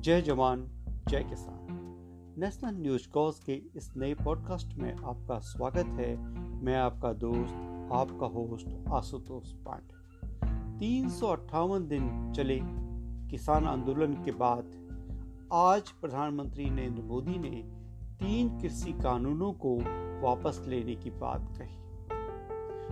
जय 0.00 0.22
जवान, 0.22 0.66
जय 1.08 1.22
किसान। 1.22 1.66
नेशनल 2.38 2.74
न्यूज़ 2.74 3.08
कॉज 3.08 3.38
के 3.38 3.52
इस 3.52 3.96
नए 3.96 4.14
पॉडकास्ट 4.14 4.78
में 4.78 4.96
आपका 4.96 5.38
स्वागत 5.38 5.86
है। 5.86 6.16
मैं 6.64 6.76
आपका 6.76 7.12
दोस्त, 7.12 7.54
आपका 7.92 8.26
होस्ट 8.26 8.88
आशुतोष 8.88 9.52
पांडे। 9.52 9.94
तीन 10.78 11.08
दिन 11.88 12.32
चले 12.32 12.60
किसान 13.30 13.66
आंदोलन 13.66 14.14
के 14.14 14.32
बाद 14.32 14.64
आज 15.52 15.90
प्रधानमंत्री 15.90 16.70
नरेंद्र 16.70 17.02
मोदी 17.02 17.38
ने 17.38 17.62
तीन 18.14 18.60
कृषि 18.60 18.92
कानूनों 18.92 19.52
को 19.52 19.76
वापस 20.26 20.64
लेने 20.68 20.94
की 20.94 21.10
बात 21.10 21.54
कही। 21.58 21.76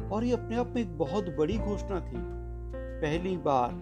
और 0.09 0.25
ये 0.25 0.33
अपने 0.33 0.57
आप 0.57 0.67
में 0.67 0.83
एक 0.83 0.99
बहुत 0.99 1.25
बड़ी 1.25 1.59
घोषणा 1.59 2.01
थी। 2.01 2.17
पहली 3.01 3.37
बार 3.37 3.73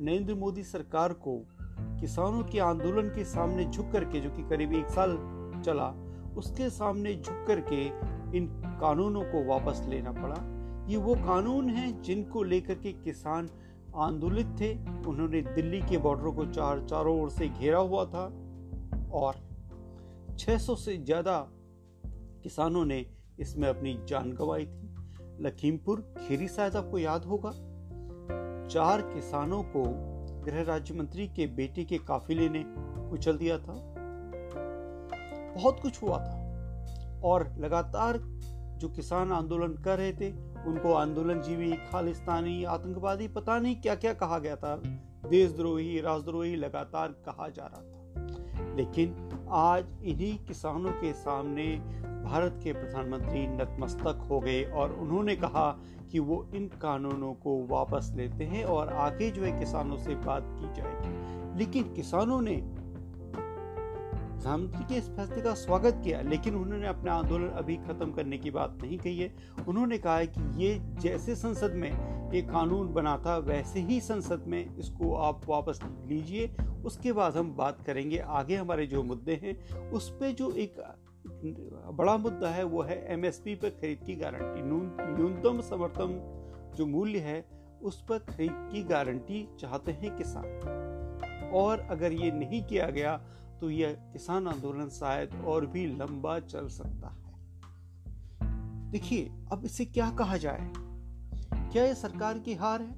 नरेंद्र 0.00 0.34
मोदी 0.34 0.62
सरकार 0.62 1.12
को 1.12 1.48
किसानों 1.78 2.42
के 2.44 2.58
आंदोलन 2.58 3.08
के 3.08 3.24
सामने 3.24 3.64
झुक 3.64 3.90
करके, 3.92 4.20
जो 4.20 4.30
कि 4.30 4.42
करीब 4.42 4.74
एक 4.74 4.86
साल 4.86 5.18
चला, 5.64 5.94
उसके 6.36 6.70
सामने 6.70 7.14
झुक 7.14 7.44
करके 7.46 7.86
इन 8.36 8.46
कानूनों 8.80 9.22
को 9.22 9.44
वापस 9.44 9.86
लेना 9.88 10.12
पड़ा। 10.12 10.36
ये 10.88 10.96
वो 10.96 11.14
कानून 11.14 11.70
हैं 11.70 12.02
जिनको 12.02 12.42
लेकर 12.42 12.74
के 12.74 12.92
किसान 12.92 13.48
आंदोलित 13.96 14.46
थे। 14.60 14.72
उन्होंने 15.08 15.42
दिल्ली 15.42 15.80
के 15.80 15.98
बॉर्डरों 15.98 16.32
को 16.32 16.46
चार, 16.46 16.86
चारों 16.86 17.22
ओर 17.22 17.30
से 17.30 17.48
घेरा 17.48 17.78
हुआ 17.78 18.04
था 18.04 18.24
और 19.12 19.34
600 20.38 20.74
से 20.74 20.96
ज़्यादा 20.96 21.38
किसानों 22.42 22.84
ने 22.84 23.06
इसमें 23.38 23.68
अपनी 23.68 23.98
जान 24.08 24.32
गंवाई 24.32 24.66
थी। 24.66 24.92
लखीमपुर, 25.40 26.00
खीरी 26.18 26.48
शायद 26.48 26.76
आपको 26.76 26.98
याद 26.98 27.24
होगा? 27.24 27.50
चार 28.68 29.00
किसानों 29.02 29.62
को 29.62 30.15
गृह 30.46 30.62
राज्य 30.62 30.94
मंत्री 30.94 31.28
के 31.28 31.46
बेटे 31.46 31.84
के 31.84 31.98
काफिले 31.98 32.48
ने 32.48 32.64
कुचल 33.10 33.36
दिया 33.36 33.58
था। 33.58 33.92
बहुत 35.54 35.80
कुछ 35.80 36.02
हुआ 36.02 36.18
था 36.18 36.46
और 37.24 37.54
लगातार 37.58 38.18
जो 38.76 38.88
किसान 38.88 39.32
आंदोलन 39.32 39.82
कर 39.82 39.98
रहे 39.98 40.12
थे, 40.12 40.32
उनको 40.66 40.94
आंदोलन 40.94 41.40
जीवी 41.40 41.72
खालिस्तानी, 41.72 42.64
आतंकवादी, 42.64 43.28
पता 43.28 43.58
नहीं 43.58 43.76
क्या 43.76 43.94
क्या 43.94 44.14
कहा 44.14 44.38
गया 44.38 44.56
था। 44.56 44.76
देशद्रोही 45.30 46.00
राजद्रोही 46.00 46.56
लगातार 46.56 47.08
कहा 47.08 47.48
जा 47.48 47.66
रहा 47.66 47.80
था। 47.80 47.96
लेकिन 48.74 49.28
आज 49.50 49.86
इन्हीं 50.04 50.38
किसानों 50.38 50.92
के 50.92 51.12
सामने 51.12 51.80
भारत 52.26 52.60
के 52.64 52.72
प्रधानमंत्री 52.72 53.46
नतमस्तक 53.46 54.26
हो 54.30 54.40
गए 54.40 54.62
और 54.64 54.92
उन्होंने 54.92 55.36
कहा 55.36 55.70
कि 56.12 56.18
वो 56.18 56.46
इन 56.54 56.66
कानूनों 56.68 57.34
को 57.34 57.66
वापस 57.66 58.12
लेते 58.16 58.44
हैं 58.44 58.64
और 58.64 58.88
आगे 58.88 59.30
जो 59.30 59.42
है 59.42 59.58
किसानों 59.58 59.96
से 59.96 60.14
बात 60.14 60.42
की 60.46 60.82
जाएगी। 60.82 61.58
लेकिन 61.58 61.94
किसानों 61.94 62.40
ने 62.40 62.56
प्रधानमंत्री 64.36 64.84
के 64.84 64.94
इस 64.94 65.08
फैसले 65.08 65.42
का 65.42 65.54
स्वागत 65.54 66.00
किया, 66.04 66.20
लेकिन 66.20 66.54
उन्होंने 66.54 66.86
अपना 66.86 67.12
आंदोलन 67.12 67.48
अभी 67.48 67.76
खत्म 67.76 68.12
करने 68.12 68.38
की 68.38 68.50
बात 68.50 68.78
नहीं 68.82 68.98
कही 68.98 69.18
है। 69.18 69.34
उन्होंने 69.68 69.98
कहा 69.98 70.16
है 70.18 70.26
कि 70.26 70.64
ये 70.64 70.78
जैसे 71.00 71.36
संसद 71.36 71.72
में 71.72 71.90
ये 72.32 72.42
कानून 72.42 72.92
बना 72.94 73.16
था, 73.18 73.36
वैसे 73.38 73.80
ही 73.80 74.00
संसद 74.00 74.44
में 74.46 74.76
इसको 74.76 75.14
आप 75.14 75.40
वापस 75.48 75.80
लीजिए। 76.06 76.54
उसके 76.84 77.12
बाद 77.12 77.36
हम 77.36 77.54
बात 77.56 77.82
करेंगे। 77.82 78.18
आगे 78.18 78.56
हमारे 78.56 78.86
जो 78.86 79.02
मुद्दे 79.02 79.40
हैं, 79.42 79.90
उस 79.90 80.10
पर 80.10 80.32
जो 80.32 80.50
एक 80.50 80.80
बड़ा 81.92 82.16
मुद्दा 82.16 82.50
है, 82.50 82.64
वो 82.64 82.82
है 82.82 83.12
एमएसपी 83.12 83.54
पर 83.54 83.70
खरीद 83.70 84.00
की 84.06 84.14
गारंटी। 84.14 84.62
न्यूनतम 84.62 85.60
समर्थन 85.60 86.72
जो 86.76 86.86
मूल्य 86.86 87.18
है, 87.18 87.44
उस 87.82 88.04
पर 88.08 88.18
खरीद 88.18 88.68
की 88.72 88.82
गारंटी 88.82 89.48
चाहते 89.60 89.92
हैं 89.92 90.16
किसान। 90.16 91.50
और 91.54 91.80
अगर 91.80 92.12
ये 92.12 92.30
नहीं 92.30 92.62
किया 92.64 92.90
गया 92.90 93.16
तो 93.60 93.70
यह 93.70 93.92
किसान 93.92 94.48
आंदोलन 94.48 94.88
शायद 94.88 95.34
और 95.34 95.66
भी 95.66 95.86
लंबा 95.86 96.38
चल 96.38 96.68
सकता 96.68 97.08
है। 97.08 97.26
देखिए, 98.90 99.30
अब 99.52 99.64
इसे 99.64 99.84
क्या 99.84 100.10
कहा 100.10 100.36
जाए? 100.36 100.72
क्या 101.72 101.84
यह 101.84 101.94
सरकार 101.94 102.38
की 102.38 102.54
हार 102.54 102.82
है? 102.82 102.96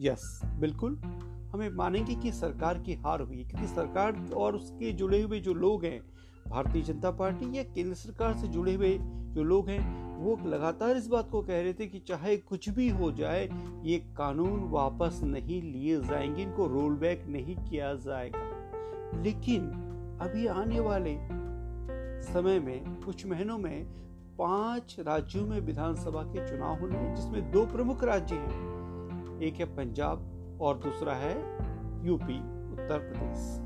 यस, 0.00 0.40
बिल्कुल। 0.44 0.96
हमें 1.52 1.70
मानेंगे 1.70 2.14
कि 2.14 2.32
सरकार 2.32 2.78
की 2.78 2.94
हार 2.94 3.20
हुई 3.20 3.44
क्योंकि 3.44 3.68
सरकार 3.68 4.30
और 4.34 4.56
उसके 4.56 4.92
जुड़े 4.92 5.22
हुए 5.22 5.40
जो 5.40 5.54
लोग 5.54 5.84
हैं 5.84 6.13
भारतीय 6.48 6.82
जनता 6.82 7.10
पार्टी 7.10 7.58
या 7.58 7.62
केंद्र 7.62 7.94
सरकार 7.94 8.34
से 8.34 8.48
जुड़े 8.48 8.74
हुए 8.74 8.98
जो 9.02 9.42
लोग 9.42 9.68
हैं, 9.68 10.04
वो 10.16 10.38
लगातार 10.46 10.96
इस 10.96 11.06
बात 11.06 11.30
को 11.30 11.42
कह 11.42 11.62
रहे 11.62 11.72
थे 11.72 11.86
कि 11.86 11.98
चाहे 11.98 12.36
कुछ 12.36 12.68
भी 12.68 12.88
हो 12.88 13.12
जाए, 13.12 13.50
ये 13.82 13.98
कानून 13.98 14.68
वापस 14.70 15.20
नहीं 15.22 15.62
लिए 15.62 16.00
जाएँगे, 16.00 16.42
इनको 16.42 16.66
रोल 16.66 16.94
बैक 16.94 17.24
नहीं 17.26 17.56
किया 17.56 17.94
जाएगा। 17.94 18.38
लेकिन 19.22 19.60
अभी 20.20 20.46
आने 20.46 20.80
वाले 20.80 21.18
समय 22.32 22.60
में, 22.60 23.02
कुछ 23.02 23.26
महीनों 23.26 23.58
में, 23.58 23.86
पाँच 24.38 24.96
राज्यों 25.00 25.46
में 25.46 25.60
विधानसभा 25.60 26.22
के 26.22 26.48
चुनाव 26.48 26.80
होने 26.80 26.98
हैं, 26.98 27.14
जिसमें 27.14 27.50
दो 27.50 27.66
प्रमुख 27.66 28.04
राज्य 28.04 28.34
हैं। 28.34 29.40
एक 29.42 29.54
है 29.54 29.64
पंजाब 29.64 30.30
और 30.60 30.78
दूसरा 30.78 31.14
है 31.14 31.38
यूपी, 32.06 32.38
उत्तर 32.72 32.98
प्रदेश। 32.98 33.63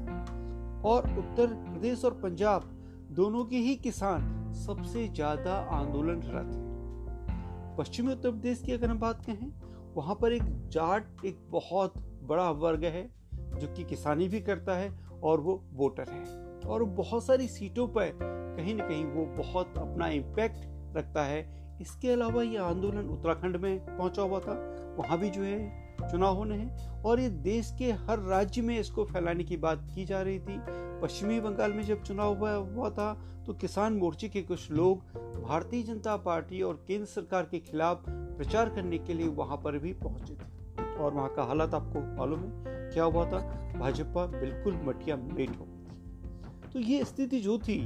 और 0.84 1.08
उत्तर 1.18 1.46
प्रदेश 1.46 2.04
और 2.04 2.14
पंजाब 2.14 2.70
दोनों 3.12 3.44
के 3.44 3.56
ही 3.56 3.74
किसान 3.76 4.52
सबसे 4.54 5.06
ज़्यादा 5.08 5.52
आंदोलनरत 5.52 6.52
हैं। 6.52 7.76
पश्चिमी 7.78 8.12
उत्तर 8.12 8.30
प्रदेश 8.30 8.62
की 8.62 8.72
अगर 8.72 8.90
हम 8.90 8.98
बात 8.98 9.24
कहें, 9.26 9.52
वहाँ 9.94 10.14
पर 10.14 10.32
एक 10.32 10.42
जाट, 10.68 11.24
एक 11.24 11.38
बहुत 11.50 11.94
बड़ा 12.22 12.50
वर्ग 12.50 12.84
है, 12.84 13.10
जो 13.58 13.74
कि 13.74 13.84
किसानी 13.84 14.28
भी 14.28 14.40
करता 14.40 14.76
है 14.76 14.90
और 15.22 15.40
वो 15.40 15.62
वोटर 15.72 16.10
है। 16.10 16.24
और 16.66 16.84
बहुत 16.84 17.24
सारी 17.24 17.48
सीटों 17.48 17.88
पर 17.88 18.18
कहीं 18.22 18.74
ना 18.74 18.88
कहीं 18.88 19.04
वो 19.04 19.24
बहुत 19.36 19.78
अपना 19.78 20.08
इम्पैक्ट 20.08 20.96
रखता 20.96 21.24
है। 21.24 21.46
इसके 21.80 22.10
अलावा 22.10 22.42
ये 22.42 22.56
आंदोलन 22.56 23.08
उत्तराखंड 23.08 23.56
में 23.56 23.96
पहुँचा 23.96 24.22
हुआ 24.22 24.40
था। 24.40 24.54
वहाँ 24.98 25.18
भी 25.18 25.30
जो 25.30 25.42
है 25.42 25.87
चुनाव 26.10 26.36
होने 26.36 26.56
हैं 26.56 27.02
और 27.02 27.20
ये 27.20 27.28
देश 27.28 27.72
के 27.78 27.92
हर 27.92 28.18
राज्य 28.20 28.62
में 28.62 28.78
इसको 28.78 29.04
फैलाने 29.04 29.44
की 29.44 29.56
बात 29.56 29.86
की 29.94 30.04
जा 30.04 30.20
रही 30.22 30.38
थी। 30.38 30.58
पश्चिमी 31.02 31.40
बंगाल 31.40 31.72
में 31.72 31.82
जब 31.82 32.02
चुनाव 32.02 32.38
हुआ 32.38 32.52
हुआ 32.52 32.90
था 32.90 33.12
तो 33.46 33.54
किसान 33.54 33.92
मोर्चे 33.92 34.28
के 34.28 34.42
कुछ 34.42 34.70
लोग 34.70 34.98
भारतीय 35.42 35.82
जनता 35.82 36.16
पार्टी 36.16 36.62
और 36.62 36.84
केंद्र 36.88 37.06
सरकार 37.06 37.42
के 37.42 37.58
खिलाफ 37.60 38.04
प्रचार 38.08 38.68
करने 38.68 38.98
के 38.98 39.14
लिए 39.14 39.28
वहाँ 39.28 39.56
पर 39.56 39.78
भी 39.78 39.92
पहुँचे 39.94 40.34
थे। 40.34 40.96
और 40.96 41.12
वहाँ 41.14 41.32
का 41.34 41.42
हालात 41.42 41.74
आपको 41.74 42.00
मालूम 42.16 42.40
है, 42.40 42.90
क्या 42.90 43.04
हुआ 43.04 43.24
था? 43.26 43.38
भाजपा 43.78 44.26
बिल्कुल 44.26 44.80
मटिया 44.84 45.16
मेट 45.16 45.50
हो 45.50 45.64
गई 45.64 45.84
थी। 45.84 46.70
तो 46.72 46.78
ये 46.80 47.04
स्थिति 47.04 47.40
जो 47.40 47.58
थी, 47.58 47.78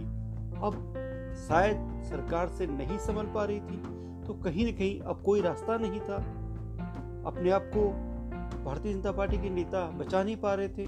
अब 0.63 0.73
शायद 1.39 1.77
सरकार 2.05 2.49
से 2.49 2.67
नहीं 2.67 2.99
संभल 2.99 3.27
पा 3.35 3.45
रही 3.45 3.61
थी 3.61 3.77
तो 4.27 4.35
कहीं 4.35 4.65
ना 4.65 4.73
कहीं 4.79 5.01
अब 5.01 5.23
कोई 5.23 5.41
रास्ता 5.41 5.77
नहीं 5.77 6.01
था। 6.01 6.17
अपने 7.27 7.51
आप 7.51 7.71
को 7.77 7.91
भारतीय 8.65 8.93
जनता 8.93 9.13
पार्टी 9.13 9.37
के 9.37 9.51
नेता 9.51 9.91
बचा 9.91 10.23
नहीं 10.23 10.37
पा 10.37 10.55
रहे 10.55 10.69
थे। 10.69 10.83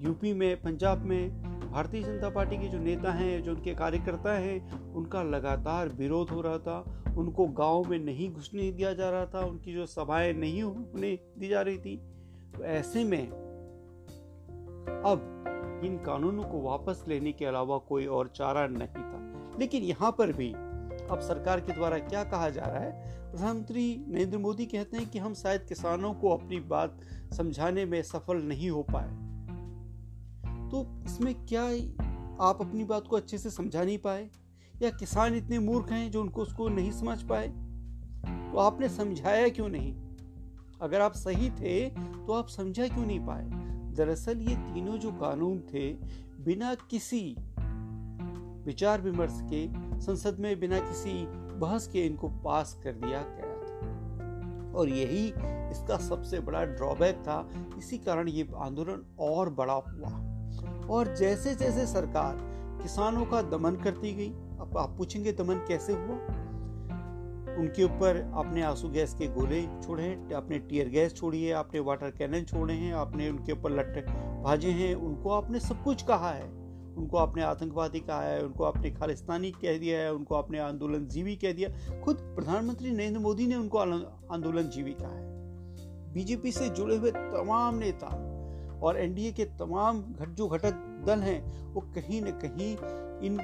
यूपी 0.00 0.32
में, 0.32 0.62
पंजाब 0.62 0.98
में 0.98 1.42
भारतीय 1.70 2.02
जनता 2.02 2.28
पार्टी 2.28 2.56
के 2.56 2.68
जो 2.68 2.78
नेता 2.78 3.12
हैं, 3.12 3.42
जो 3.42 3.54
उनके 3.54 3.74
कार्यकर्ता 3.74 4.32
हैं, 4.32 4.72
उनका 4.92 5.22
लगातार 5.22 5.88
विरोध 5.88 6.30
हो 6.30 6.40
रहा 6.40 6.58
था। 6.58 7.04
उनको 7.18 7.46
गाँव 7.46 7.84
में 7.84 7.98
नहीं 7.98 8.32
घुसने 8.32 8.72
दिया 8.72 8.92
जा 8.92 9.10
रहा 9.10 9.26
था। 9.26 9.40
उनकी 9.40 9.72
जो 9.72 9.86
सभाएँ 9.86 10.32
नहीं 10.32 10.62
होने 10.62 11.18
दी 11.38 11.48
जा 11.48 11.62
रही 11.62 11.78
थी। 11.78 11.96
तो 12.56 12.64
ऐसे 12.64 13.04
में 13.04 13.28
अब 15.04 15.30
इन 15.84 15.98
कानूनों 15.98 16.44
को 16.44 16.60
वापस 16.60 17.04
लेने 17.08 17.32
के 17.32 17.44
अलावा 17.44 17.78
कोई 17.78 18.06
और 18.06 18.28
चारा 18.28 18.66
नहीं 18.66 18.88
था। 18.88 19.14
लेकिन 19.60 19.82
यहाँ 19.82 20.14
पर 20.18 20.32
भी 20.32 20.52
अब 21.10 21.20
सरकार 21.20 21.60
के 21.60 21.72
द्वारा 21.72 21.98
क्या 21.98 22.24
कहा 22.24 22.50
जा 22.50 22.62
रहा 22.62 22.78
है? 22.78 23.23
प्रधानमंत्री 23.34 24.04
नरेंद्र 24.08 24.38
मोदी 24.38 24.66
कहते 24.66 24.96
हैं 24.96 25.10
कि 25.10 25.18
हम 25.18 25.34
शायद 25.34 25.62
किसानों 25.62 26.14
को 26.14 26.30
अपनी 26.30 26.60
बात 26.60 27.00
समझाने 27.32 27.84
में 27.84 28.02
सफल 28.02 28.36
नहीं 28.36 28.70
हो 28.70 28.86
पाए। 28.90 29.08
तो 30.70 31.04
इसमें 31.06 31.46
क्या 31.46 31.62
आप 32.44 32.58
अपनी 32.60 32.84
बात 32.84 33.06
को 33.06 33.16
अच्छे 33.16 33.38
से 33.38 33.50
समझा 33.50 33.84
नहीं 33.84 33.98
पाए? 33.98 34.30
या 34.82 34.90
किसान 34.90 35.34
इतने 35.34 35.58
मूर्ख 35.58 35.90
हैं 35.90 36.10
जो 36.10 36.20
उनको 36.20 36.42
उसको 36.42 36.68
नहीं 36.68 36.90
समझ 36.90 37.22
पाए? 37.22 37.48
तो 38.52 38.58
आपने 38.58 38.88
समझाया 38.88 39.48
क्यों 39.48 39.68
नहीं? 39.68 39.96
अगर 40.82 41.00
आप 41.00 41.12
सही 41.12 41.50
थे 41.50 41.90
तो 42.26 42.32
आप 42.32 42.48
समझा 42.48 42.88
क्यों 42.88 43.06
नहीं 43.06 43.20
पाए? 43.20 43.50
दरअसल 43.94 44.38
ये 44.38 44.56
तीनों 44.56 44.98
जो 44.98 45.12
कानून 45.12 45.58
थे, 45.58 45.92
बिना 46.40 46.74
किसी 46.74 47.36
विचार 48.64 49.00
विमर्श 49.00 49.40
के, 49.42 49.68
संसद 50.00 50.38
में 50.38 50.60
बिना 50.60 50.78
किसी 50.78 51.43
बहस 51.58 51.86
के 51.86 52.06
इनको 52.06 52.28
पास 52.28 52.80
कर 52.84 52.92
दिया 52.92 53.22
गया 53.22 53.46
था। 53.46 53.74
और 54.78 54.88
यही 54.88 55.28
इसका 55.70 55.96
सबसे 55.96 56.40
बड़ा 56.40 56.64
ड्रॉबैक 56.64 57.16
था। 57.16 57.48
इसी 57.78 57.98
कारण 57.98 58.28
ये 58.28 58.48
आंदोलन 58.56 59.16
और 59.18 59.50
बड़ा 59.50 59.74
हुआ। 59.74 60.34
और 60.90 61.16
जैसे 61.16 61.54
जैसे 61.54 61.86
सरकार 61.86 62.36
किसानों 62.82 63.26
का 63.26 63.42
दमन 63.42 63.76
करती 63.76 64.14
गई, 64.14 64.30
अब 64.30 64.78
आप 64.78 64.94
पूछेंगे 64.98 65.32
दमन 65.32 65.54
कैसे 65.54 65.92
हुआ? 65.92 66.18
उनके 67.58 67.84
ऊपर 67.84 68.32
आपने 68.34 68.62
आँसू 68.62 68.88
गैस 68.88 69.14
के 69.14 69.26
गोले 69.26 69.62
छोड़े 69.62 70.04
हैं, 70.04 70.34
आपने 70.34 70.58
टीयर 70.58 70.88
गैस 70.88 71.14
छोड़ी 71.14 71.44
है, 71.44 71.54
आपने 71.54 71.80
वाटर 71.80 72.10
कैनन 72.10 72.44
छोड़े 72.44 72.74
हैं, 72.74 72.94
आपने 72.94 73.30
उनके 73.30 73.52
ऊपर 73.52 73.70
लट्टे 73.70 74.00
भाजे 74.42 74.70
हैं, 74.70 74.94
उनको 74.94 75.30
आपने 75.30 75.60
सब 75.60 75.82
कुछ 75.82 76.02
कहा 76.02 76.30
है। 76.30 76.63
उनको 76.96 77.16
आपने 77.16 77.42
आतंकवादी 77.42 78.00
कहा 78.00 78.22
है, 78.22 78.40
उनको 78.42 78.64
आपने 78.64 78.90
खालिस्तानी 78.90 79.50
कह 79.50 79.78
दिया 79.78 80.00
है, 80.00 80.14
उनको 80.14 80.34
आपने 80.34 80.58
आंदोलन 80.58 81.06
जीवी 81.06 81.36
कह 81.36 81.52
दिया। 81.52 82.00
खुद 82.00 82.16
प्रधानमंत्री 82.16 82.90
नरेंद्र 82.90 83.20
मोदी 83.20 83.46
ने 83.46 83.56
उनको 83.56 83.78
आंदोलन 83.78 84.68
जीवी 84.68 84.92
कहा 84.92 85.14
है। 85.14 85.32
बीजेपी 86.12 86.52
से 86.52 86.68
जुड़े 86.68 86.96
हुए 86.96 87.10
तमाम 87.10 87.74
नेता 87.74 88.06
और 88.82 88.96
एनडीए 88.96 89.32
के 89.32 89.44
तमाम 89.44 90.02
घट, 90.02 90.28
जो 90.28 90.48
घटक 90.48 90.72
दल 91.06 91.18
हैं, 91.18 91.72
वो 91.74 91.80
कहीं 91.80 92.22
न 92.22 92.30
कहीं 92.30 92.72
इन 93.26 93.38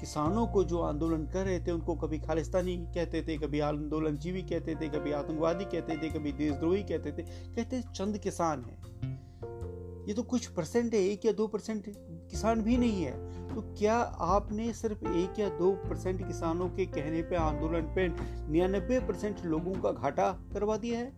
किसानों 0.00 0.46
को 0.46 0.64
जो 0.64 0.78
आंदोलन 0.78 1.26
कर 1.26 1.44
रहे 1.44 1.60
थे, 1.60 1.70
उनको 1.70 1.94
कभी 1.94 2.18
खालिस्तानी 2.18 2.76
कहते 2.76 3.22
थे, 3.22 3.38
कभी 3.38 3.60
आंदोलन 3.60 4.16
जीवी 4.16 4.42
कहते 4.42 4.74
थे, 4.74 4.88
कभी 4.88 5.12
आतंकवादी 5.12 5.64
कहते 5.64 5.96
थे, 5.96 6.10
कभी 6.10 6.32
देशद्रोही 6.32 6.82
कहते 6.82 7.12
थे। 7.12 7.22
कहते 7.54 7.82
चंद 7.94 8.18
किसान 8.18 8.62
हैं। 8.62 10.04
ये 10.08 10.14
तो 10.14 10.22
कुछ 10.22 10.46
परसेंट 10.46 10.94
है, 10.94 11.00
एक 11.00 11.24
या 11.24 11.32
दो 11.32 11.46
परसेंट 11.46 11.88
किसान 12.30 12.62
भी 12.62 12.76
नहीं 12.76 13.02
है। 13.02 13.12
तो 13.48 13.60
क्या 13.78 13.96
आपने 14.28 14.72
सिर्फ़ 14.72 15.06
एक 15.08 15.38
या 15.38 15.48
दो 15.48 15.70
परसेंट 15.84 16.26
किसानों 16.26 16.68
के 16.68 16.86
कहने 16.86 17.22
पे 17.22 17.36
आंदोलन 17.36 17.92
पे 17.94 18.08
निन्यानबे 18.08 18.98
परसेंट 19.00 19.44
लोगों 19.44 19.74
का 19.82 19.92
घाटा 19.92 20.30
करवा 20.52 20.76
दिया 20.76 20.98
है? 20.98 21.12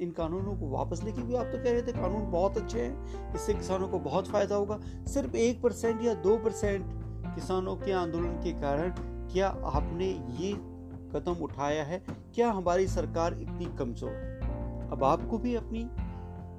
इन 0.00 0.10
कानूनों 0.10 0.56
को 0.56 0.68
वापस 0.70 1.02
लेके 1.04 1.22
भी 1.22 1.34
आप 1.34 1.46
तो 1.46 1.58
कह 1.58 1.70
रहे 1.70 1.82
थे 1.82 1.92
कानून 1.92 2.30
बहुत 2.30 2.58
अच्छे 2.58 2.80
हैं, 2.80 3.34
इससे 3.34 3.54
किसानों 3.54 3.88
को 3.88 3.98
बहुत 3.98 4.28
फ़ायदा 4.28 4.54
होगा। 4.54 4.78
सिर्फ़ 5.08 5.36
एक 5.36 5.62
परसेंट 5.62 6.02
या 6.02 6.14
दो 6.16 6.36
परसेंट 6.38 6.86
किसानों 7.34 7.76
के 7.76 7.92
आंदोलन 7.92 8.40
के 8.42 8.52
कारण 8.60 8.90
क्या 9.32 9.48
आपने 9.48 10.06
ये 10.40 10.52
कदम 11.12 11.42
उठाया 11.42 11.84
है? 11.84 12.02
क्या 12.34 12.50
हमारी 12.50 12.86
सरकार 12.88 13.38
इतनी 13.40 13.66
कमज़ोर 13.78 14.10
है? 14.10 14.90
अब 14.90 15.04
आपको 15.04 15.38
भी 15.38 15.54
अपनी 15.54 15.84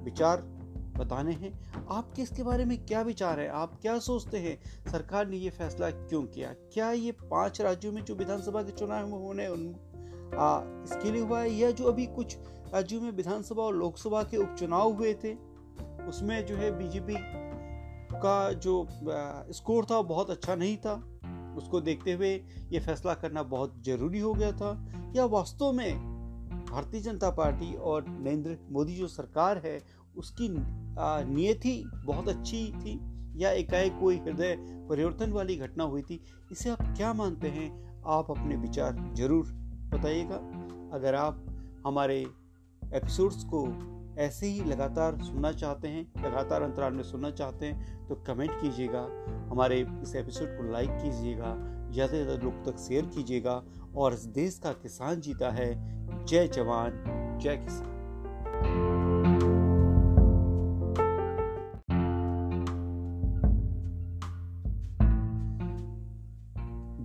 विचार 0.04 0.42
बताने 1.00 1.32
हैं। 1.32 1.52
आपके 1.90 2.22
इसके 2.22 2.42
बारे 2.42 2.64
में 2.64 2.76
क्या 2.86 3.02
विचार 3.02 3.40
है? 3.40 3.48
आप 3.48 3.78
क्या 3.82 3.98
सोचते 3.98 4.38
हैं? 4.38 4.58
सरकार 4.92 5.28
ने 5.28 5.36
ये 5.36 5.50
फैसला 5.50 5.90
क्यों 5.90 6.22
किया? 6.24 6.52
क्या 6.72 6.90
ये 6.92 7.12
पाँच 7.24 7.60
राज्यों 7.60 7.92
में 7.92 8.04
जो 8.04 8.14
विधानसभा 8.14 8.62
के 8.62 8.72
चुनाव 8.72 9.10
होने 9.10 9.48
उन 9.48 9.68
आ, 10.30 10.60
इसके 10.84 11.12
लिए 11.12 11.22
हुआ 11.22 11.40
है 11.40 11.50
या 11.50 11.70
जो 11.70 11.84
अभी 11.84 12.06
कुछ 12.06 12.36
राज्यों 12.74 13.00
में 13.00 13.10
विधानसभा 13.10 13.62
और 13.62 13.76
लोकसभा 13.76 14.22
के 14.22 14.36
उपचुनाव 14.36 14.92
हुए 14.92 15.14
थे 15.14 15.32
उसमें 16.08 16.46
जो 16.46 16.56
है 16.56 16.70
बीजेपी 16.78 17.16
का 18.14 18.52
जो 18.52 18.86
स्कोर 19.52 19.84
था 19.84 20.00
बहुत 20.02 20.30
अच्छा 20.30 20.54
नहीं 20.54 20.76
था। 20.76 20.92
उसको 21.56 21.80
देखते 21.80 22.12
हुए 22.12 22.32
ये 22.68 22.80
फैसला 22.80 23.14
करना 23.14 23.42
बहुत 23.42 23.82
ज़रूरी 23.84 24.18
हो 24.18 24.32
गया 24.34 24.52
था। 24.52 24.72
या 25.16 25.24
वास्तव 25.24 25.72
में 25.72 25.98
भारतीय 26.70 27.00
जनता 27.00 27.30
पार्टी 27.30 27.74
और 27.74 28.04
नरेंद्र 28.08 28.56
मोदी 28.70 28.96
जो 28.96 29.06
सरकार 29.08 29.58
है 29.58 29.78
उसकी 30.20 30.48
नियति 30.48 31.82
बहुत 32.04 32.28
अच्छी 32.28 32.64
थी 32.74 32.98
या 33.36 33.50
एकाएक 33.52 33.98
कोई 34.00 34.16
हृदय 34.18 34.56
परिवर्तन 34.88 35.32
वाली 35.32 35.56
घटना 35.56 35.84
हुई 35.84 36.02
थी, 36.02 36.20
इसे 36.52 36.70
आप 36.70 36.82
क्या 36.96 37.12
मानते 37.14 37.48
हैं? 37.48 37.70
आप 38.08 38.30
अपने 38.30 38.56
विचार 38.58 38.96
ज़रूर 39.16 39.46
बताइएगा। 39.92 40.36
अगर 40.94 41.14
आप 41.14 41.46
हमारे 41.86 42.18
एपिसोड्स 42.82 43.44
को 43.44 43.66
ऐसे 44.18 44.46
ही 44.46 44.64
लगातार 44.64 45.18
सुनना 45.18 45.52
चाहते 45.52 45.88
हैं, 45.88 46.02
लगातार 46.18 46.62
अंतराल 46.62 46.92
में 46.92 47.02
सुनना 47.02 47.30
चाहते 47.32 47.66
हैं 47.66 48.06
तो 48.08 48.14
कमेंट 48.26 48.50
कीजिएगा, 48.52 49.06
हमारे 49.50 49.80
इस 50.02 50.14
एपिसोड 50.16 50.56
को 50.56 50.70
लाइक 50.72 50.90
कीजिएगा, 50.92 51.54
ज़्यादा 51.92 52.12
से 52.12 52.22
ज़्यादा 52.24 52.42
लोग 52.44 52.64
तक 52.64 52.78
शेयर 52.78 53.06
कीजिएगा, 53.06 53.62
और 53.96 54.14
इस 54.14 54.24
देश 54.34 54.58
का 54.58 54.72
किसान 54.72 55.20
जीता 55.20 55.50
है। 55.50 55.70
जय 56.24 56.48
जवान, 56.48 57.38
जय 57.42 57.56
किसान। 57.56 57.98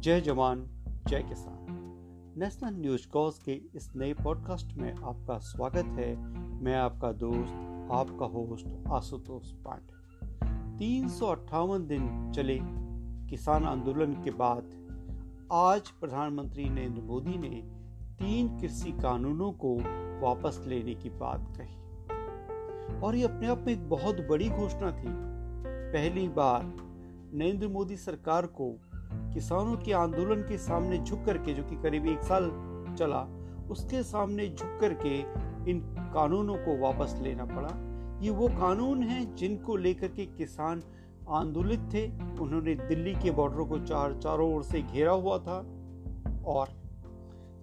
जय 0.05 0.21
जवान, 0.21 0.67
जय 1.07 1.23
किसान। 1.23 1.65
नेशनल 2.37 2.73
न्यूज़ 2.73 3.07
कॉज 3.07 3.39
के 3.39 3.51
इस 3.51 3.95
नए 3.95 4.13
पॉडकास्ट 4.13 4.77
में 4.77 4.93
आपका 4.93 5.37
स्वागत 5.37 5.85
है। 5.85 6.17
मैं 6.63 6.75
आपका 6.75 7.11
दोस्त, 7.11 7.53
आपका 7.91 8.25
होस्ट 8.25 8.89
आशुतोष 8.91 9.51
पांडे। 9.51 9.93
तीन 10.77 11.09
सौ 11.09 11.25
अट्ठावन 11.25 11.87
दिन 11.87 12.31
चले 12.31 12.59
किसान 13.29 13.63
आंदोलन 13.63 14.13
के 14.13 14.31
बाद 14.31 14.63
आज 15.51 15.89
प्रधानमंत्री 15.89 16.65
नरेंद्र 16.65 17.01
मोदी 17.01 17.37
ने 17.37 17.61
तीन 18.13 18.59
कृषि 18.59 18.91
कानूनों 18.91 19.51
को 19.51 19.77
वापस 20.27 20.63
लेने 20.67 20.95
की 20.95 21.09
बात 21.09 21.57
कही। 21.57 21.75
और 22.99 23.15
ये 23.15 23.23
अपने 23.23 23.47
आप 23.47 23.57
में 23.57 23.73
एक 23.73 23.89
बहुत 23.89 24.15
बड़ी 24.15 24.49
घोषणा 24.49 24.91
थी। 24.91 25.07
पहली 25.93 26.27
बार 26.27 26.77
नरेंद्र 27.33 27.67
मोदी 27.67 27.97
सरकार 27.97 28.45
को 28.45 28.84
किसानों 29.33 29.77
के 29.77 29.93
आंदोलन 29.93 30.41
के 30.41 30.57
सामने 30.57 30.97
झुक 30.97 31.25
करके, 31.25 31.53
जो 31.53 31.63
कि 31.63 31.75
करीब 31.75 32.07
एक 32.07 32.23
साल 32.23 32.51
चला, 32.99 33.21
उसके 33.71 34.03
सामने 34.03 34.47
झुक 34.49 34.77
करके 34.81 35.19
इन 35.71 35.79
कानूनों 36.13 36.55
को 36.55 36.77
वापस 36.77 37.19
लेना 37.21 37.45
पड़ा। 37.45 37.69
ये 38.21 38.29
वो 38.29 38.47
कानून 38.47 39.03
हैं 39.03 39.35
जिनको 39.35 39.75
लेकर 39.75 40.07
के 40.07 40.25
किसान 40.25 40.83
आंदोलित 41.29 41.79
थे। 41.93 42.07
उन्होंने 42.41 42.75
दिल्ली 42.75 43.13
के 43.15 43.31
बॉर्डरों 43.31 43.65
को 43.65 43.79
चार, 43.79 44.19
चारों 44.23 44.55
ओर 44.55 44.63
से 44.63 44.81
घेरा 44.81 45.11
हुआ 45.11 45.37
था 45.39 45.57
और 46.45 46.67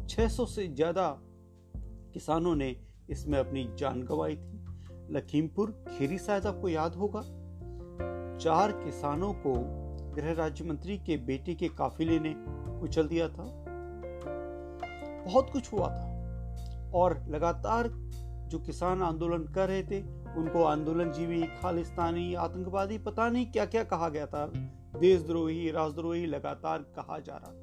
600 0.08 0.46
से 0.46 0.69
ज़्यादा 0.69 1.19
किसानों 2.14 2.56
ने 2.56 2.76
इसमें 3.10 3.38
अपनी 3.38 3.69
जान 3.78 4.02
गंवाई 4.02 4.37
थी। 4.37 4.58
लखीमपुर, 5.10 5.84
खीरी 5.88 6.19
शायद 6.19 6.46
आपको 6.46 6.69
याद 6.69 6.94
होगा? 6.94 7.20
चार 8.38 8.72
किसानों 8.72 9.32
को 9.32 9.81
गृह 10.14 10.32
राज्य 10.32 10.64
मंत्री 10.64 10.99
के 10.99 11.17
बेटे 11.17 11.55
के 11.55 11.69
काफिले 11.69 12.19
ने 12.20 12.35
कुचल 12.81 13.09
दिया 13.09 13.29
था। 13.29 13.64
बहुत 15.26 15.50
कुछ 15.50 15.73
हुआ 15.73 15.88
था 15.88 16.12
और 16.94 17.25
लगातार 17.29 17.88
जो 18.49 18.59
किसान 18.59 19.03
आंदोलन 19.03 19.44
कर 19.44 19.69
रहे 19.69 19.82
थे, 19.82 20.03
उनको 20.35 20.64
आंदोलन 20.64 21.12
जीवी 21.12 21.43
खालिस्तानी, 21.43 22.35
आतंकवादी, 22.35 22.99
पता 22.99 23.29
नहीं 23.29 23.47
क्या 23.47 23.67
क्या 23.67 23.85
कहा 23.85 24.09
गया 24.09 24.26
था। 24.26 24.47
देशद्रोही 25.00 25.70
राजद्रोही 25.70 26.26
लगातार 26.26 26.79
कहा 26.79 27.19
जा 27.19 27.37
रहा 27.37 27.53
था। 27.53 27.62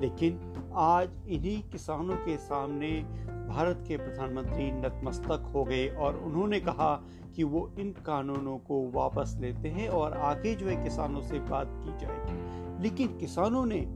लेकिन 0.00 0.54
आज 0.74 1.10
इन्हीं 1.28 1.62
किसानों 1.62 2.16
के 2.16 2.36
सामने 2.36 3.04
भारत 3.48 3.84
के 3.88 3.96
प्रधानमंत्री 3.96 4.70
नतमस्तक 4.72 5.50
हो 5.54 5.64
गए 5.64 5.88
और 5.88 6.16
उन्होंने 6.16 6.60
कहा 6.60 6.94
कि 7.36 7.44
वो 7.44 7.74
इन 7.78 7.90
कानूनों 7.90 8.58
को 8.58 8.90
वापस 8.90 9.36
लेते 9.40 9.68
हैं 9.68 9.88
और 9.88 10.12
आगे 10.12 10.54
जो 10.54 10.66
है 10.66 10.84
किसानों 10.84 11.20
से 11.20 11.38
बात 11.38 11.68
की 11.70 12.06
जाएगी। 12.06 12.82
लेकिन 12.82 13.18
किसानों 13.18 13.66
ने 13.66 13.86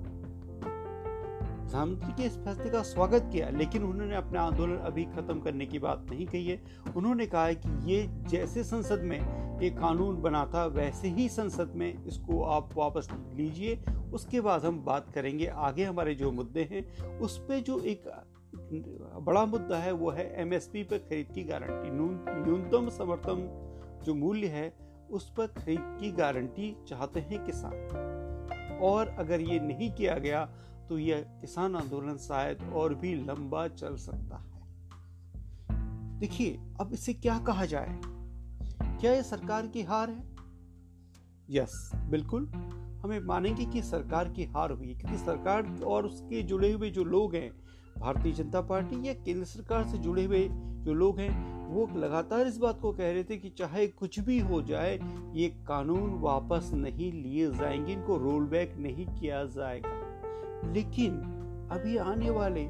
प्रधानमंत्री 1.61 2.13
के 2.13 2.23
इस 2.23 2.37
फैसले 2.37 2.71
का 2.71 2.83
स्वागत 2.83 3.29
किया, 3.33 3.49
लेकिन 3.51 3.83
उन्होंने 3.83 4.17
अपना 4.17 4.43
आंदोलन 4.43 4.77
अभी 4.77 5.05
खत्म 5.05 5.41
करने 5.41 5.67
की 5.67 5.79
बात 5.79 6.07
नहीं 6.11 6.27
कही 6.27 6.47
है। 6.47 6.63
उन्होंने 6.97 7.27
कहा 7.27 7.47
है 7.47 7.55
कि 7.55 7.93
ये 7.93 8.07
जैसे 8.29 8.65
संसद 8.65 9.01
में 9.01 9.61
एक 9.61 9.79
कानून 9.79 10.23
बना 10.23 10.45
था, 10.47 10.67
वैसे 10.67 11.09
ही 11.09 11.29
संसद 11.29 11.73
में 11.77 12.05
इसको 12.05 12.43
आप 12.43 12.71
वापस 12.77 13.09
लीजिए, 13.35 13.83
उसके 14.13 14.41
बाद 14.41 14.65
हम 14.65 14.85
बात 14.85 15.11
करेंगे। 15.11 15.47
आगे 15.47 15.85
हमारे 15.85 16.15
जो 16.15 16.33
मुद्दे 16.33 16.69
हैं, 16.73 17.19
उस 17.19 17.39
पर 17.39 17.61
जो 17.61 17.81
एक 17.81 18.09
बड़ा 18.55 19.45
मुद्दा 19.47 19.79
है, 19.79 19.93
वो 19.93 20.11
है 20.11 20.41
एमएसपी 20.41 20.83
पर 20.83 20.99
खरीद 20.99 21.33
की 21.35 21.45
गारंटी। 21.45 21.91
न्यूनतम 21.91 22.89
समर्थन 22.89 23.49
जो 24.05 24.15
मूल्य 24.15 24.47
है, 24.47 24.75
उस 25.11 25.33
पर 25.37 25.47
खरीद 25.47 25.97
की 26.01 26.13
गारंटी 26.13 26.77
चाहते 26.89 27.21
हैं 27.21 27.45
किसान। 27.45 28.79
और 28.83 29.09
अगर 29.09 29.41
ये 29.41 29.59
नहीं 29.61 29.91
किया 29.93 30.15
गया 30.19 30.45
तो 30.89 30.99
यह 30.99 31.21
किसान 31.41 31.77
आंदोलन 31.77 32.17
शायद 32.17 32.63
और 32.73 32.95
भी 32.95 33.15
लंबा 33.15 33.69
चल 33.69 33.97
सकता 33.97 34.37
है। 34.37 34.51
देखिए, 36.19 36.59
अब 36.81 36.93
इसे 36.93 37.15
क्या 37.15 37.39
कहा 37.39 37.65
जाए? 37.65 38.01
क्या 39.01 39.13
यह 39.13 39.23
सरकार 39.23 39.67
की 39.67 39.83
हार 39.83 40.11
है? 40.11 40.25
यस 41.51 41.91
बिल्कुल। 41.97 42.47
हमें 43.03 43.21
मानेंगे 43.21 43.65
कि 43.65 43.83
सरकार 43.83 44.29
की 44.29 44.45
हार 44.45 44.71
हुई 44.71 44.95
क्योंकि 44.95 45.19
सरकार 45.19 45.81
और 45.85 46.07
उसके 46.07 46.43
जुड़े 46.43 46.73
हुए 46.73 46.91
जो 46.91 47.05
लोग 47.05 47.35
हैं 47.35 47.51
भारतीय 48.01 48.33
जनता 48.33 48.61
पार्टी 48.61 49.09
या 49.09 49.13
केंद्र 49.13 49.45
सरकार 49.45 49.85
से 49.85 49.99
जुड़े 49.99 50.25
हुए 50.25 50.49
जो 50.53 50.95
लोग 50.95 51.19
हैं, 51.19 51.61
वो 51.67 51.89
लगातार 51.97 52.47
इस 52.47 52.59
बात 52.59 52.81
को 52.81 52.93
कह 52.93 53.13
रहे 53.13 53.25
थे 53.25 53.37
कि 53.37 53.49
चाहे 53.49 53.87
कुछ 53.87 54.21
भी 54.21 54.39
हो 54.39 54.63
जाए, 54.63 55.01
ये 55.33 55.49
कानून 55.49 56.15
वापस 56.21 56.71
नहीं 56.75 57.13
लिए 57.13 57.51
जाएँगे, 57.51 57.93
इनको 57.93 58.17
रोल 58.17 58.45
बैक 58.45 58.75
नहीं 58.77 59.07
किया 59.07 59.45
जाएगा। 59.45 59.89
लेकिन 60.73 61.13
अभी 61.71 61.97
आने 61.97 62.31
वाले 62.31 62.69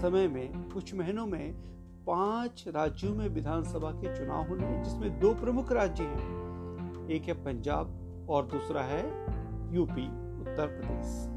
समय 0.00 0.28
में, 0.28 0.70
कुछ 0.70 0.94
महीनों 0.94 1.26
में, 1.26 1.54
पाँच 2.06 2.64
राज्यों 2.68 3.14
में 3.14 3.28
विधानसभा 3.28 3.90
के 3.90 4.16
चुनाव 4.16 4.48
होने 4.48 4.66
हैं, 4.66 4.84
जिसमें 4.84 5.20
दो 5.20 5.34
प्रमुख 5.34 5.72
राज्य 5.72 6.04
हैं। 6.04 6.48
एक 7.08 7.22
है 7.22 7.44
पंजाब 7.44 7.90
और 8.30 8.46
दूसरा 8.46 8.82
है 8.82 9.06
यूपी, 9.74 10.06
उत्तर 10.40 10.66
प्रदेश। 10.66 11.28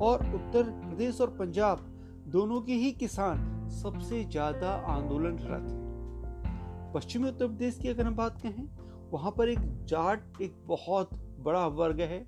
और 0.00 0.34
उत्तर 0.34 0.62
प्रदेश 0.62 1.20
और 1.20 1.30
पंजाब 1.30 1.89
दोनों 2.30 2.60
के 2.60 2.72
ही 2.72 2.90
किसान 2.92 3.68
सबसे 3.70 4.22
ज़्यादा 4.24 4.70
आंदोलनरत 4.88 5.62
हैं। 5.62 6.92
पश्चिमी 6.94 7.28
उत्तर 7.28 7.46
प्रदेश 7.46 7.78
की 7.78 7.88
अगर 7.88 8.06
हम 8.06 8.14
बात 8.16 8.40
कहें, 8.42 8.68
वहाँ 9.12 9.30
पर 9.38 9.48
एक 9.48 9.58
जाट, 9.84 10.40
एक 10.42 10.54
बहुत 10.66 11.10
बड़ा 11.40 11.66
वर्ग 11.66 12.00
है, 12.00 12.20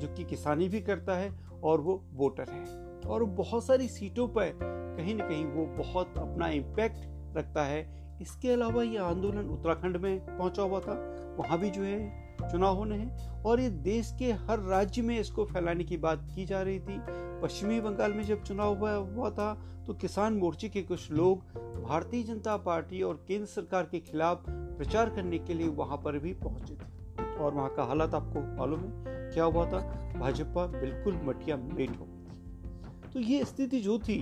जो 0.00 0.08
कि 0.08 0.24
किसानी 0.24 0.68
भी 0.68 0.80
करता 0.80 1.16
है 1.16 1.30
और 1.64 1.80
वो 1.80 2.04
वोटर 2.12 2.50
है। 2.50 2.64
और 3.08 3.24
बहुत 3.24 3.64
सारी 3.66 3.88
सीटों 3.88 4.28
पर 4.28 4.58
कहीं 4.98 5.14
ना 5.14 5.28
कहीं 5.28 5.44
वो 5.44 5.66
बहुत 5.66 6.18
अपना 6.18 6.48
इम्पैक्ट 6.48 7.36
रखता 7.36 7.64
है। 7.64 7.82
इसके 8.22 8.52
अलावा 8.52 8.82
ये 8.82 8.98
आंदोलन 8.98 9.48
उत्तराखंड 9.48 9.96
में 9.96 10.38
पहुँचा 10.38 10.62
हुआ 10.62 10.80
था, 10.80 10.94
वहाँ 11.38 11.58
भी 11.58 11.70
जो 11.70 11.82
है 11.82 12.23
चुनाव 12.50 12.76
होने 12.76 12.96
हैं 12.96 13.42
और 13.42 13.60
ये 13.60 13.68
देश 13.70 14.14
के 14.18 14.32
हर 14.32 14.58
राज्य 14.60 15.02
में 15.02 15.18
इसको 15.20 15.44
फैलाने 15.44 15.84
की 15.84 15.96
बात 15.96 16.26
की 16.34 16.44
जा 16.46 16.62
रही 16.62 16.78
थी। 16.78 16.98
पश्चिमी 17.42 17.80
बंगाल 17.80 18.12
में 18.12 18.22
जब 18.24 18.42
चुनाव 18.42 18.78
हुआ 18.78 18.94
हुआ 18.94 19.30
था 19.30 19.52
तो 19.86 19.94
किसान 19.94 20.34
मोर्चे 20.34 20.68
के 20.68 20.82
कुछ 20.82 21.10
लोग 21.10 21.40
भारतीय 21.82 22.22
जनता 22.22 22.56
पार्टी 22.56 23.02
और 23.02 23.24
केंद्र 23.28 23.46
सरकार 23.46 23.88
के 23.90 23.98
खिलाफ 24.00 24.44
प्रचार 24.48 25.10
करने 25.10 25.38
के 25.38 25.54
लिए 25.54 25.68
वहाँ 25.68 25.96
पर 25.96 26.18
भी 26.18 26.32
पहुँचे 26.34 26.74
थे। 26.74 27.34
और 27.34 27.54
वहाँ 27.54 27.74
का 27.74 27.84
हालात 27.84 28.14
आपको 28.14 28.40
मालूम 28.56 28.80
है, 28.80 29.30
क्या 29.32 29.44
हुआ 29.44 29.66
था? 29.66 29.78
भाजपा 30.18 30.66
बिल्कुल 30.66 31.20
मटिया 31.24 31.56
मेट 31.56 31.90
हो 31.90 32.04
गई 32.04 32.22
थी। 32.22 33.10
तो 33.12 33.20
ये 33.20 33.44
स्थिति 33.44 33.80
जो 33.80 33.98
थी, 33.98 34.20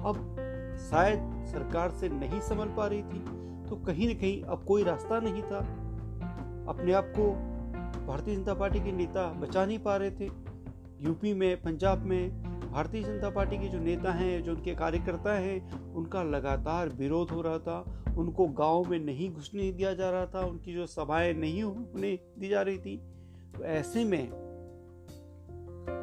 अब 0.00 0.36
शायद 0.80 1.44
सरकार 1.46 1.90
से 1.90 2.08
नहीं 2.08 2.40
संभल 2.40 2.74
पा 2.76 2.86
रही 2.86 3.02
थी 3.02 3.18
तो 3.68 3.76
कहीं 3.76 4.06
ना 4.08 4.14
कहीं 4.14 4.42
अब 4.42 4.64
कोई 4.64 4.84
रास्ता 4.84 5.20
नहीं 5.20 5.42
था। 5.42 5.58
अपने 6.68 6.92
आप 6.92 7.12
को 7.18 7.30
भारतीय 7.90 8.36
जनता 8.36 8.54
पार्टी 8.54 8.80
के 8.80 8.92
नेता 8.92 9.32
बचा 9.32 9.66
नहीं 9.66 9.78
पा 9.78 9.96
रहे 9.96 10.10
थे। 10.10 10.26
यूपी 11.00 11.34
में, 11.34 11.62
पंजाब 11.62 11.98
में 11.98 12.50
भारतीय 12.72 13.02
जनता 13.02 13.30
पार्टी 13.30 13.58
के 13.58 13.68
जो 13.68 13.78
नेता 13.78 14.12
हैं, 14.12 14.42
जो 14.42 14.54
उनके 14.54 14.74
कार्यकर्ता 14.74 15.34
हैं, 15.34 15.72
उनका 15.94 16.22
लगातार 16.22 16.88
विरोध 16.88 17.30
हो 17.30 17.40
रहा 17.40 17.58
था। 17.58 18.04
उनको 18.18 18.46
गाँव 18.46 18.84
में 18.88 18.98
नहीं 18.98 19.30
घुसने 19.30 19.72
दिया 19.72 19.94
जा 19.94 20.10
रहा 20.10 20.26
था। 20.26 20.40
उनकी 20.40 20.74
जो 20.74 20.86
सभाएँ 20.86 21.34
नहीं 21.34 21.62
होने 21.62 22.18
दी 22.38 22.48
जा 22.48 22.62
रही 22.62 22.78
थी। 22.78 22.96
तो 23.58 23.64
ऐसे 23.64 24.04
में 24.04 24.28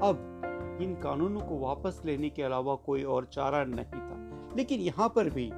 अब 0.03 0.33
इन 0.81 0.95
कानूनों 0.95 1.41
को 1.41 1.59
वापस 1.59 2.01
लेने 2.05 2.29
के 2.29 2.43
अलावा 2.43 2.75
कोई 2.75 3.03
और 3.03 3.25
चारा 3.25 3.63
नहीं 3.63 3.85
था। 3.85 4.17
लेकिन 4.57 4.79
यहाँ 4.79 5.09
पर 5.09 5.29
भी 5.29 5.51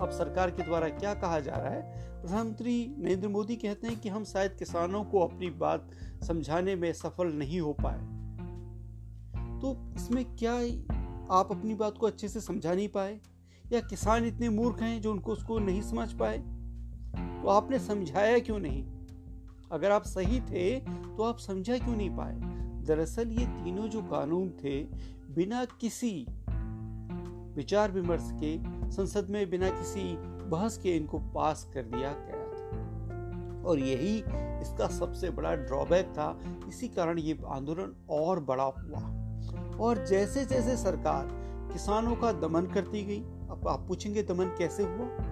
अब 0.00 0.10
सरकार 0.10 0.50
के 0.50 0.62
द्वारा 0.62 0.88
क्या 0.88 1.14
कहा 1.14 1.40
जा 1.40 1.54
रहा 1.54 1.70
है? 1.70 2.10
प्रधानमंत्री 2.22 2.94
नरेंद्र 2.98 3.28
मोदी 3.28 3.56
कहते 3.56 3.86
हैं 3.86 4.00
कि 4.00 4.08
हम 4.08 4.24
शायद 4.24 4.52
किसानों 4.52 5.04
को 5.04 5.20
अपनी 5.20 5.50
बात 5.50 5.90
समझाने 6.22 6.76
में 6.76 6.92
सफल 6.92 7.26
नहीं 7.26 7.60
हो 7.60 7.72
पाए। 7.72 8.20
तो 9.60 9.92
इसमें 9.96 10.36
क्या 10.36 10.54
आप 11.36 11.48
अपनी 11.50 11.74
बात 11.74 11.98
को 11.98 12.06
अच्छे 12.06 12.28
से 12.28 12.40
समझा 12.40 12.74
नहीं 12.74 12.88
पाए? 12.88 13.20
या 13.72 13.80
किसान 13.80 14.24
इतने 14.24 14.48
मूर्ख 14.48 14.82
हैं 14.82 15.00
जो 15.02 15.12
उनको 15.12 15.32
उसको 15.32 15.58
नहीं 15.58 15.82
समझ 15.82 16.12
पाए? 16.12 16.38
तो 17.42 17.48
आपने 17.48 17.78
समझाया 17.78 18.38
क्यों 18.38 18.58
नहीं? 18.58 18.84
अगर 19.72 19.90
आप 19.90 20.02
सही 20.02 20.40
थे 20.40 20.80
तो 21.16 21.22
आप 21.22 21.38
समझा 21.38 21.78
क्यों 21.78 21.96
नहीं 21.96 22.10
पाए? 22.10 22.40
दरअसल 22.84 23.28
ये 23.28 23.46
तीनों 23.46 23.88
जो 23.88 24.02
कानून 24.02 24.50
थे, 24.50 24.84
बिना 25.34 25.64
किसी 25.64 26.26
विचार 27.54 27.90
विमर्श 27.90 28.28
के 28.32 28.79
संसद 28.90 29.26
में 29.30 29.50
बिना 29.50 29.70
किसी 29.70 30.16
बहस 30.20 30.78
के 30.78 30.96
इनको 30.96 31.18
पास 31.18 31.70
कर 31.74 31.82
दिया 31.82 32.12
गया 32.12 32.36
था। 32.36 32.70
और 33.68 33.78
यही 33.78 34.18
इसका 34.60 34.88
सबसे 34.88 35.30
बड़ा 35.30 35.54
ड्रॉबैक 35.54 36.06
था। 36.06 36.40
इसी 36.68 36.88
कारण 36.88 37.18
ये 37.18 37.38
आंदोलन 37.46 38.06
और 38.10 38.40
बड़ा 38.40 38.64
हुआ। 38.64 39.20
और 39.80 40.06
जैसे 40.06 40.44
जैसे 40.44 40.76
सरकार 40.76 41.28
किसानों 41.72 42.16
का 42.16 42.32
दमन 42.32 42.66
करती 42.66 43.04
गई, 43.04 43.20
अब 43.20 43.68
आप 43.68 43.88
पूछेंगे 43.88 44.22
दमन 44.22 44.46
कैसे 44.46 44.82
हुआ? 44.82 45.26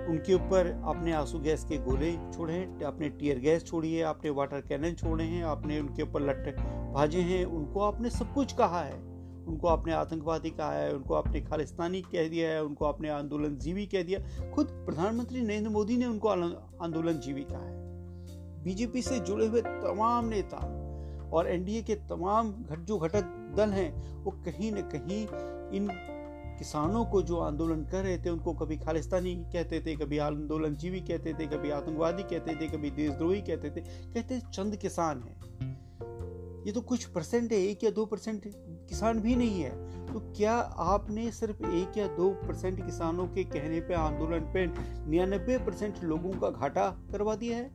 उनके 0.00 0.34
ऊपर 0.34 0.82
आपने 0.84 1.12
आँसू 1.12 1.38
गैस 1.38 1.64
के 1.64 1.78
गोले 1.78 2.12
छोड़े 2.12 2.54
हैं, 2.54 2.84
आपने 2.84 3.08
टीयर 3.08 3.38
गैस 3.38 3.64
छोड़ी 3.64 3.94
है, 3.94 4.04
आपने 4.04 4.30
वाटर 4.30 4.60
कैनन 4.60 4.94
छोड़े 4.94 5.24
हैं, 5.24 5.44
आपने 5.44 5.80
उनके 5.80 6.02
ऊपर 6.02 6.20
लट्टे 6.20 6.50
भाजे 6.92 7.20
हैं, 7.20 7.44
उनको 7.44 7.80
आपने 7.80 8.10
सब 8.10 8.34
कुछ 8.34 8.52
कहा 8.52 8.80
है। 8.80 9.09
उनको 9.50 9.68
आपने 9.68 9.92
आतंकवादी 9.92 10.50
कहा 10.50 10.72
है, 10.72 10.92
उनको 10.94 11.14
आपने 11.14 11.40
खालिस्तानी 11.40 12.02
कह 12.02 12.28
दिया 12.28 12.50
है, 12.50 12.64
उनको 12.64 12.84
आपने 12.84 13.08
आंदोलन 13.08 13.56
जीवी 13.56 13.86
कह 13.86 14.02
दिया 14.02 14.50
खुद 14.50 14.66
प्रधानमंत्री 14.86 15.40
नरेंद्र 15.40 15.70
मोदी 15.70 15.96
ने 15.96 16.06
उनको 16.06 16.28
आंदोलन 16.28 17.18
जीवी 17.18 17.44
कहा 17.44 17.64
है। 17.64 18.64
बीजेपी 18.64 19.02
से 19.02 19.18
जुड़े 19.20 19.46
हुए 19.46 19.60
तमाम 19.62 20.28
नेता 20.28 20.56
और 21.32 21.48
एनडीए 21.48 21.82
के 21.82 21.94
तमाम 21.94 22.52
घट, 22.52 22.78
जो 22.78 22.98
घटक 22.98 23.36
दल 23.56 23.70
हैं, 23.70 24.22
वो 24.24 24.30
कहीं 24.30 24.72
न 24.72 24.80
कहीं 24.80 25.22
इन 25.76 25.88
किसानों 26.58 27.04
को 27.04 27.22
जो 27.22 27.36
आंदोलन 27.36 27.84
कर 27.84 28.02
रहे 28.02 28.18
थे, 28.18 28.30
उनको 28.30 28.52
कभी 28.54 28.76
खालिस्तानी 28.76 29.34
कहते 29.52 29.80
थे, 29.80 29.94
कभी 29.96 30.18
आंदोलन 30.18 30.74
जीवी 30.76 31.00
कहते 31.00 31.34
थे, 31.34 31.46
कभी 31.46 31.70
आतंकवादी 31.70 32.22
कहते 32.22 32.56
थे, 32.56 32.68
कभी 32.68 32.90
देशद्रोही 32.90 33.40
कहते 33.40 33.70
थे, 33.70 33.80
कहते 34.14 34.40
चंद 34.52 34.76
किसान 34.76 35.22
हैं। 35.22 35.79
ये 36.60 36.72
तो 36.72 36.80
कुछ 36.82 37.04
परसेंट 37.06 37.52
है, 37.52 37.58
एक 37.58 37.84
या 37.84 37.90
दो 37.90 38.04
परसेंट 38.06 38.42
किसान 38.88 39.20
भी 39.20 39.36
नहीं 39.36 39.62
है। 39.62 39.70
तो 40.06 40.20
क्या 40.36 40.54
आपने 40.84 41.30
सिर्फ़ 41.32 41.62
एक 41.64 41.98
या 41.98 42.06
दो 42.16 42.30
परसेंट 42.38 42.84
किसानों 42.84 43.26
के 43.28 43.44
कहने 43.46 43.80
पे, 43.80 43.94
आंदोलन 43.94 44.52
पे 44.54 44.66
निन्यानबे 44.66 45.58
परसेंट 45.58 46.02
लोगों 46.04 46.32
का 46.32 46.50
घाटा 46.50 46.88
करवा 47.12 47.34
दिया 47.34 47.56
है? 47.56 47.70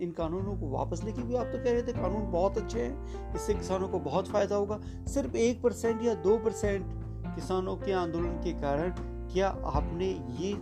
इन 0.00 0.10
कानूनों 0.10 0.56
को 0.56 0.68
वापस 0.68 1.02
लेके 1.04 1.22
भी 1.22 1.34
आप 1.34 1.46
तो 1.46 1.58
कह 1.58 1.72
रहे 1.72 1.82
थे 1.82 1.92
कानून 1.92 2.30
बहुत 2.30 2.58
अच्छे 2.58 2.80
हैं, 2.80 3.34
इससे 3.34 3.54
किसानों 3.54 3.88
को 3.88 3.98
बहुत 4.00 4.28
फ़ायदा 4.28 4.56
होगा। 4.56 4.80
सिर्फ़ 5.08 5.36
एक 5.36 5.62
परसेंट 5.62 6.02
या 6.02 6.14
दो 6.22 6.36
परसेंट 6.38 6.86
किसानों 7.34 7.76
के 7.76 7.92
आंदोलन 7.92 8.36
के 8.44 8.52
कारण 8.60 8.94
क्या 9.32 9.48
आपने 9.48 10.10
ये 10.40 10.52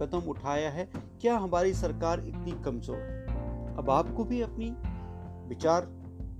कदम 0.00 0.28
उठाया 0.30 0.70
है? 0.70 0.90
क्या 1.20 1.36
हमारी 1.38 1.74
सरकार 1.74 2.20
इतनी 2.20 2.52
कमज़ोर 2.64 2.96
है? 2.96 3.76
अब 3.76 3.90
आपको 3.90 4.24
भी 4.24 4.40
अपनी 4.40 4.70
विचार 5.48 5.88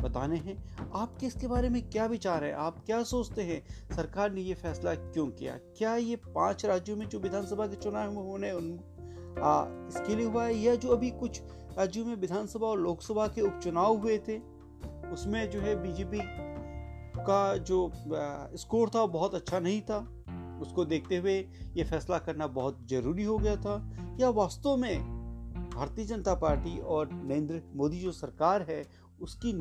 बताने 0.02 0.36
हैं 0.36 0.56
आपके 0.94 1.26
इसके 1.26 1.46
बारे 1.46 1.68
में 1.68 1.82
क्या 1.90 2.06
विचार 2.06 2.44
है? 2.44 2.52
आप 2.52 2.84
क्या 2.86 3.02
सोचते 3.02 3.42
हैं? 3.42 3.62
सरकार 3.96 4.32
ने 4.32 4.40
ये 4.40 4.54
फैसला 4.54 4.94
क्यों 4.94 5.26
किया? 5.26 5.56
क्या 5.78 5.94
ये 5.96 6.16
पाँच 6.16 6.64
राज्यों 6.64 6.96
में 6.96 7.08
जो 7.08 7.18
विधानसभा 7.18 7.66
के 7.66 7.76
चुनाव 7.76 8.14
होने 8.14 8.52
उन 8.52 8.78
आ, 9.42 9.64
इसके 9.88 10.16
लिए 10.16 10.26
हुआ 10.26 10.44
है 10.44 10.54
या 10.54 10.74
जो 10.74 10.88
अभी 10.88 11.10
कुछ 11.10 11.40
राज्यों 11.78 12.06
में 12.06 12.14
विधानसभा 12.16 12.66
और 12.66 12.78
लोकसभा 12.78 13.26
के 13.26 13.40
उपचुनाव 13.40 13.96
हुए 13.96 14.18
थे 14.18 14.38
उसमें 15.12 15.50
जो 15.50 15.60
है 15.60 15.82
बीजेपी 15.82 16.20
का 17.20 17.56
जो 17.56 17.92
स्कोर 18.56 18.88
था 18.88 19.06
बहुत 19.06 19.34
अच्छा 19.34 19.60
नहीं 19.60 19.80
था। 19.82 19.98
उसको 20.62 20.84
देखते 20.84 21.16
हुए 21.16 21.38
ये 21.74 21.84
फैसला 21.84 22.18
करना 22.18 22.46
बहुत 22.46 22.88
ज़रूरी 22.88 23.24
हो 23.24 23.38
गया 23.38 23.56
था। 23.56 23.90
या 24.20 24.30
वास्तव 24.30 24.76
में 24.76 24.98
भारतीय 25.74 26.04
जनता 26.04 26.34
पार्टी 26.34 26.78
और 26.78 27.12
नरेंद्र 27.12 27.62
मोदी 27.74 28.00
जो 28.00 28.12
सरकार 28.12 28.62
है 28.62 28.88
उसकी 29.20 29.52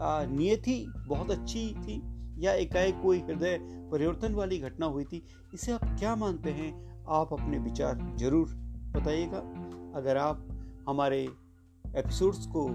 नियति 0.00 0.84
बहुत 1.08 1.30
अच्छी 1.30 1.66
थी 1.76 2.02
या 2.38 2.52
एकाएक 2.54 3.00
कोई 3.02 3.20
हृदय 3.20 3.58
परिवर्तन 3.90 4.34
वाली 4.34 4.58
घटना 4.58 4.86
हुई 4.86 5.04
थी, 5.04 5.22
इसे 5.54 5.72
आप 5.72 5.84
क्या 5.98 6.14
मानते 6.16 6.50
हैं? 6.50 6.72
आप 7.10 7.32
अपने 7.32 7.58
विचार 7.58 7.98
ज़रूर 8.18 8.48
बताइएगा। 8.94 9.38
अगर 9.98 10.16
आप 10.16 10.46
हमारे 10.88 11.20
एपिसोड्स 11.84 12.46
को 12.46 12.68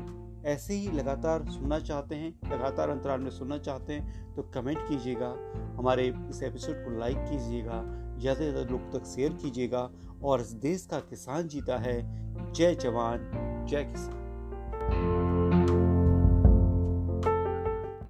ऐसे 0.46 0.74
ही 0.74 0.92
लगातार 0.92 1.46
सुनना 1.50 1.80
चाहते 1.80 2.16
हैं, 2.16 2.34
लगातार 2.52 2.90
अंतराल 2.90 3.20
में 3.20 3.30
सुनना 3.32 3.58
चाहते 3.58 3.94
हैं 3.94 4.36
तो 4.36 4.44
कमेंट 4.54 4.78
कीजिएगा, 4.80 5.30
हमारे 5.78 6.08
इस 6.30 6.42
एपिसोड 6.44 6.84
को 6.86 6.98
लाइक 7.00 7.18
कीजिएगा, 7.20 7.82
ज़्यादा 8.20 8.40
से 8.40 8.52
ज़्यादा 8.52 8.70
लोग 8.72 8.92
तक 8.94 9.06
शेयर 9.06 9.34
कीजिएगा, 9.34 9.90
और 10.24 10.42
इस 10.42 10.52
देश 10.62 10.86
का 10.92 11.00
किसान 11.02 11.48
जीता 11.48 11.78
है। 11.78 12.02
जय 12.54 12.76
जवान, 12.76 13.32
जय 13.70 13.84
किसान। 13.84 14.23